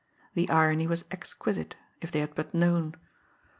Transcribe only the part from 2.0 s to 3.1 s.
if they had but known!